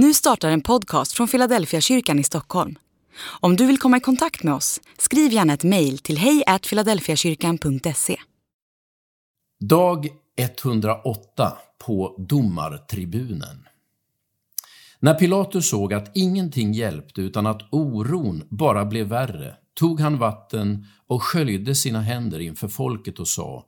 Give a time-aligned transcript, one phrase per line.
[0.00, 2.78] Nu startar en podcast från Philadelphia kyrkan i Stockholm.
[3.40, 8.16] Om du vill komma i kontakt med oss, skriv gärna ett mejl till hejfiladelfiakyrkan.se.
[9.60, 11.52] Dag 108
[11.86, 13.68] på domartribunen.
[15.00, 20.86] När Pilatus såg att ingenting hjälpte utan att oron bara blev värre tog han vatten
[21.06, 23.66] och sköljde sina händer inför folket och sa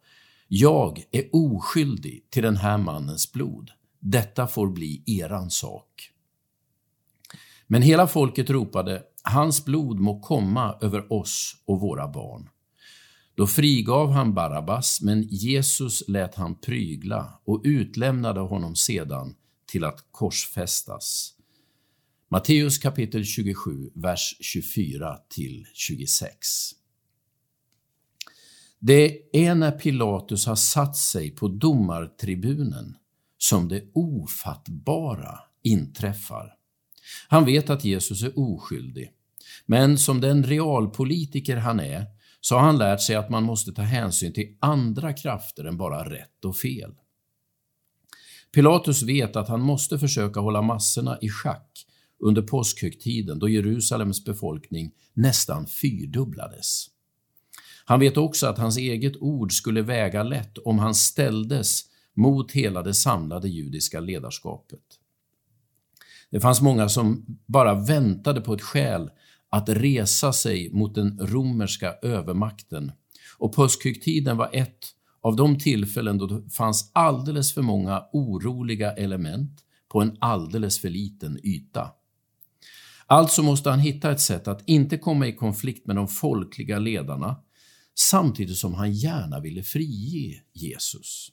[0.48, 3.70] Jag är oskyldig till den här mannens blod.
[4.00, 6.10] Detta får bli eran sak.
[7.72, 12.48] Men hela folket ropade Hans blod må komma över oss och våra barn.
[13.34, 19.34] Då frigav han Barabbas, men Jesus lät han prygla och utlämnade honom sedan
[19.66, 21.34] till att korsfästas.
[22.30, 26.38] Matteus kapitel 27, vers 24 till 26.
[28.78, 32.96] Det är när Pilatus har satt sig på domartribunen
[33.38, 36.59] som det ofattbara inträffar.
[37.28, 39.10] Han vet att Jesus är oskyldig,
[39.66, 42.06] men som den realpolitiker han är
[42.40, 46.10] så har han lärt sig att man måste ta hänsyn till andra krafter än bara
[46.10, 46.94] rätt och fel.
[48.54, 51.86] Pilatus vet att han måste försöka hålla massorna i schack
[52.20, 56.86] under påskhögtiden då Jerusalems befolkning nästan fyrdubblades.
[57.84, 61.82] Han vet också att hans eget ord skulle väga lätt om han ställdes
[62.16, 64.99] mot hela det samlade judiska ledarskapet.
[66.30, 69.10] Det fanns många som bara väntade på ett skäl
[69.50, 72.92] att resa sig mot den romerska övermakten
[73.38, 74.78] och påskhögtiden var ett
[75.22, 80.88] av de tillfällen då det fanns alldeles för många oroliga element på en alldeles för
[80.88, 81.90] liten yta.
[83.06, 87.36] Alltså måste han hitta ett sätt att inte komma i konflikt med de folkliga ledarna
[87.98, 91.32] samtidigt som han gärna ville frige Jesus.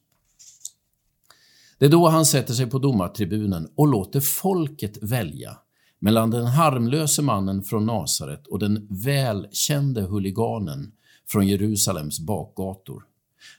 [1.78, 5.58] Det är då han sätter sig på domartribunen och låter folket välja
[6.00, 10.92] mellan den harmlöse mannen från Nasaret och den välkände huliganen
[11.28, 13.04] från Jerusalems bakgator.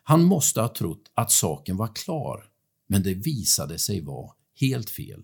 [0.03, 2.45] Han måste ha trott att saken var klar,
[2.87, 4.31] men det visade sig vara
[4.61, 5.23] helt fel.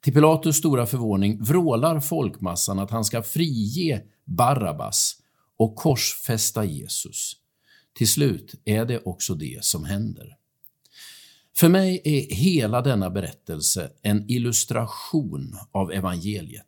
[0.00, 5.16] Till Pilatus stora förvåning vrålar folkmassan att han ska frige Barabbas
[5.56, 7.36] och korsfästa Jesus.
[7.92, 10.36] Till slut är det också det som händer.
[11.56, 16.66] För mig är hela denna berättelse en illustration av evangeliet.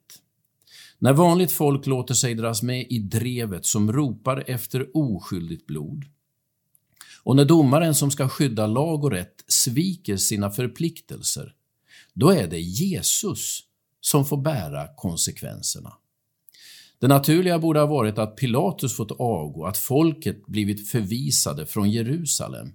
[0.99, 6.05] När vanligt folk låter sig dras med i drevet som ropar efter oskyldigt blod
[7.25, 11.55] och när domaren som ska skydda lag och rätt sviker sina förpliktelser,
[12.13, 13.61] då är det Jesus
[14.01, 15.93] som får bära konsekvenserna.
[16.99, 22.73] Det naturliga borde ha varit att Pilatus fått avgå, att folket blivit förvisade från Jerusalem.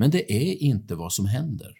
[0.00, 1.74] Men det är inte vad som händer.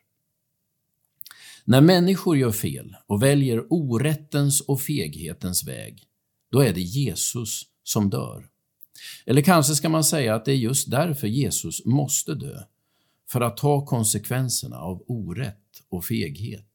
[1.65, 6.03] När människor gör fel och väljer orättens och feghetens väg,
[6.51, 8.49] då är det Jesus som dör.
[9.27, 12.63] Eller kanske ska man säga att det är just därför Jesus måste dö,
[13.31, 16.70] för att ta konsekvenserna av orätt och feghet.